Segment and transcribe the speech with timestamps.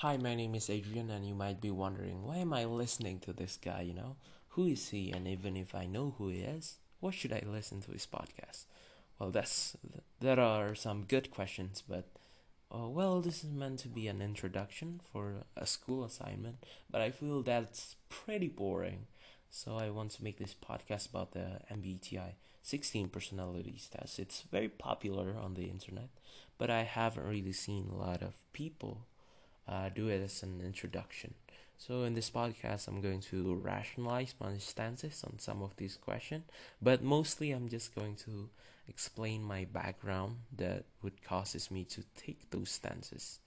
[0.00, 3.34] Hi, my name is Adrian, and you might be wondering why am I listening to
[3.34, 4.16] this guy, you know?
[4.56, 5.10] Who is he?
[5.10, 8.64] And even if I know who he is, why should I listen to his podcast?
[9.18, 9.76] Well, that's
[10.18, 12.06] there are some good questions, but
[12.74, 17.10] uh, well, this is meant to be an introduction for a school assignment, but I
[17.10, 19.06] feel that's pretty boring.
[19.50, 24.18] So I want to make this podcast about the MBTI 16 personalities test.
[24.18, 26.08] It's very popular on the internet,
[26.56, 29.02] but I haven't really seen a lot of people
[29.70, 31.34] uh, do it as an introduction.
[31.78, 36.44] So in this podcast, I'm going to rationalize my stances on some of these questions,
[36.82, 38.50] but mostly I'm just going to
[38.86, 43.38] explain my background that would causes me to take those stances.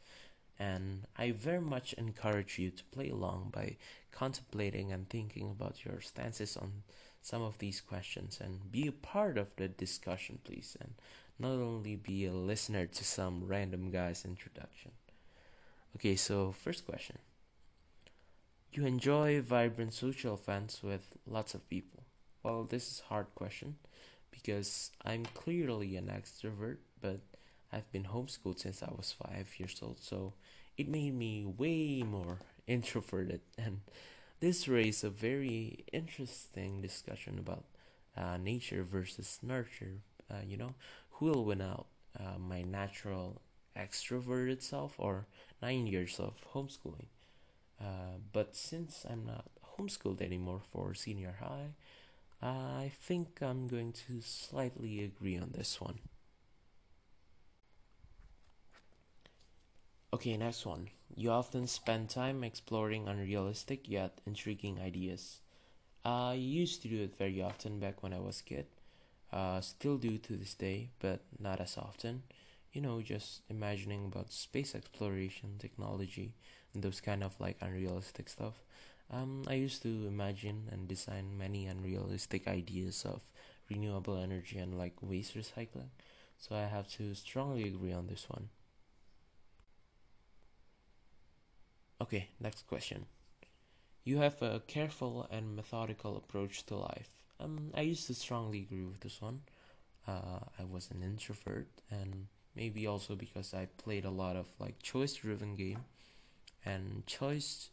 [0.57, 3.77] And I very much encourage you to play along by
[4.11, 6.83] contemplating and thinking about your stances on
[7.21, 10.93] some of these questions and be a part of the discussion, please, and
[11.37, 14.91] not only be a listener to some random guy's introduction.
[15.95, 17.17] Okay, so first question.
[18.73, 22.03] You enjoy vibrant social events with lots of people.
[22.41, 23.77] Well, this is a hard question
[24.31, 27.21] because I'm clearly an extrovert, but
[27.71, 30.33] I've been homeschooled since I was 5 years old, so
[30.77, 33.81] it made me way more introverted and
[34.39, 37.63] this raised a very interesting discussion about
[38.17, 40.01] uh, nature versus nurture.
[40.29, 40.73] Uh, you know,
[41.11, 41.87] who will win out,
[42.19, 43.41] uh, my natural
[43.77, 45.27] extroverted self or
[45.61, 47.07] nine years of homeschooling?
[47.81, 49.45] Uh, but since I'm not
[49.77, 51.73] homeschooled anymore for senior high,
[52.41, 55.99] I think I'm going to slightly agree on this one.
[60.13, 60.89] Okay, next one.
[61.15, 65.39] You often spend time exploring unrealistic yet intriguing ideas.
[66.05, 68.67] I used to do it very often back when I was a kid.
[69.31, 72.23] Uh, still do to this day, but not as often.
[72.73, 76.33] You know, just imagining about space exploration, technology,
[76.73, 78.55] and those kind of like unrealistic stuff.
[79.11, 83.21] Um, I used to imagine and design many unrealistic ideas of
[83.69, 85.91] renewable energy and like waste recycling.
[86.39, 88.49] So I have to strongly agree on this one.
[92.01, 93.05] Okay, next question.
[94.05, 97.11] You have a careful and methodical approach to life.
[97.39, 99.41] Um, I used to strongly agree with this one.
[100.07, 104.81] Uh, I was an introvert, and maybe also because I played a lot of like
[104.81, 105.85] choice-driven game
[106.65, 107.69] and choice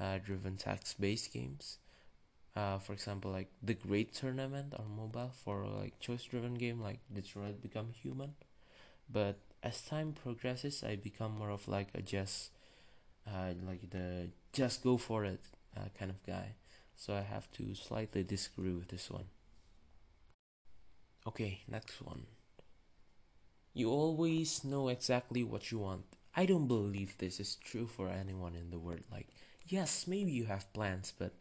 [0.00, 1.78] uh, driven text based games.
[2.54, 7.00] Uh, for example, like the Great Tournament on mobile for like choice driven game like
[7.12, 8.34] Detroit Become Human.
[9.10, 12.50] But as time progresses, I become more of like a just,
[13.26, 15.40] uh, like the just go for it
[15.76, 16.56] uh, kind of guy.
[16.96, 19.24] So I have to slightly disagree with this one.
[21.26, 22.26] Okay, next one.
[23.74, 26.04] You always know exactly what you want.
[26.34, 29.04] I don't believe this is true for anyone in the world.
[29.10, 29.28] Like,
[29.66, 31.32] yes, maybe you have plans, but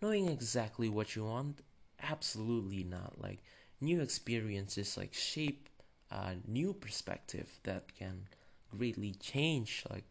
[0.00, 1.60] knowing exactly what you want,
[2.02, 3.20] absolutely not.
[3.20, 3.42] Like
[3.80, 5.68] new experiences like shape
[6.10, 8.28] a new perspective that can
[8.76, 10.04] greatly change like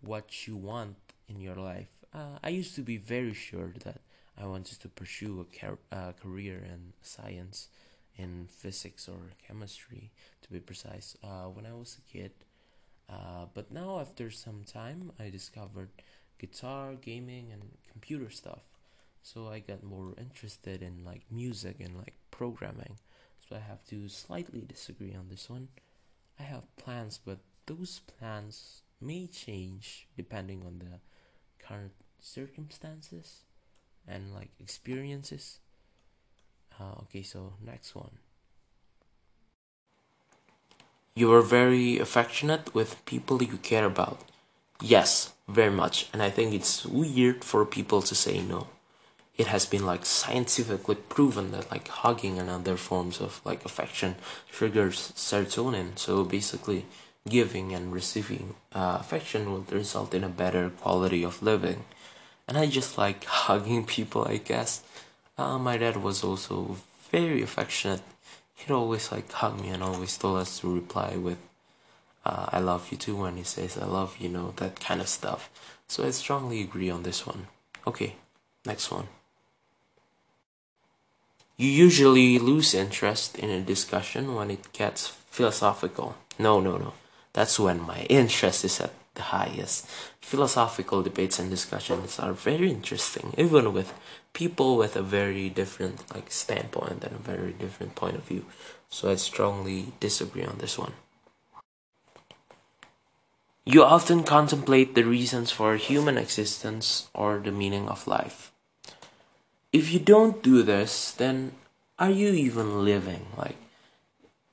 [0.00, 0.96] what you want
[1.28, 1.88] in your life.
[2.14, 4.00] Uh, I used to be very sure that
[4.38, 7.68] I wanted to pursue a car- uh, career in science,
[8.20, 10.10] in physics or chemistry,
[10.42, 12.32] to be precise, uh, when I was a kid.
[13.08, 15.90] Uh, but now, after some time, I discovered
[16.38, 18.64] guitar, gaming, and computer stuff.
[19.22, 22.98] So I got more interested in like music and like programming.
[23.48, 25.68] So I have to slightly disagree on this one.
[26.38, 31.00] I have plans, but those plans may change depending on the
[31.64, 33.44] current circumstances
[34.06, 35.58] and like experiences.
[36.80, 38.18] Uh, okay, so next one.
[41.14, 44.20] You are very affectionate with people you care about.
[44.80, 46.08] Yes, very much.
[46.12, 48.68] And I think it's weird for people to say no.
[49.36, 54.16] It has been like scientifically proven that like hugging and other forms of like affection
[54.50, 55.98] triggers serotonin.
[55.98, 56.86] So basically,
[57.28, 61.84] giving and receiving uh, affection will result in a better quality of living.
[62.48, 64.82] And I just like hugging people, I guess.
[65.40, 66.76] Uh, my dad was also
[67.10, 68.02] very affectionate.
[68.56, 71.38] He'd always like hug me and always told us to reply with
[72.26, 75.08] uh, I love you too when he says I love you know that kind of
[75.08, 75.48] stuff.
[75.88, 77.46] So I strongly agree on this one.
[77.86, 78.16] Okay,
[78.66, 79.08] next one.
[81.56, 86.16] You usually lose interest in a discussion when it gets philosophical.
[86.38, 86.92] No, no, no.
[87.32, 89.86] That's when my interest is at the highest.
[90.20, 93.92] Philosophical debates and discussions are very interesting, even with
[94.32, 98.44] people with a very different like standpoint and a very different point of view.
[98.88, 100.94] So I strongly disagree on this one.
[103.66, 108.50] You often contemplate the reasons for human existence or the meaning of life.
[109.70, 111.52] If you don't do this, then
[111.98, 113.26] are you even living?
[113.36, 113.60] Like,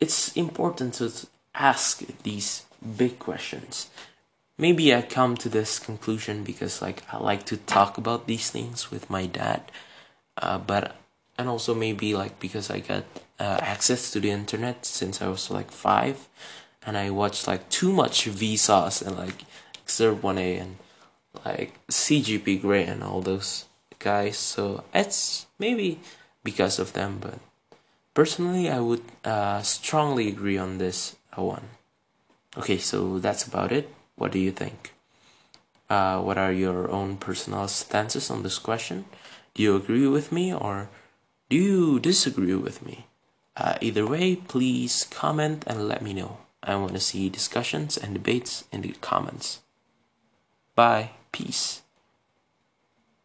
[0.03, 1.09] it's important to
[1.55, 3.89] ask these big questions.
[4.57, 8.89] Maybe I come to this conclusion because, like, I like to talk about these things
[8.89, 9.71] with my dad,
[10.37, 10.95] uh, but
[11.37, 13.03] and also maybe like because I got
[13.39, 16.27] uh, access to the internet since I was like five,
[16.85, 19.45] and I watched like too much Vsauce and like
[19.85, 20.77] Exurb1a and
[21.45, 23.65] like CGP Grey and all those
[23.99, 24.37] guys.
[24.37, 25.99] So it's maybe
[26.43, 27.39] because of them, but
[28.13, 31.69] personally, I would uh, strongly agree on this one.
[32.57, 33.93] Okay, so that's about it.
[34.17, 34.93] What do you think?
[35.89, 39.05] Uh, what are your own personal stances on this question?
[39.53, 40.89] Do you agree with me or
[41.49, 43.05] do you disagree with me?
[43.55, 46.39] Uh, either way, please comment and let me know.
[46.61, 49.61] I want to see discussions and debates in the comments.
[50.75, 51.11] Bye.
[51.31, 51.83] Peace.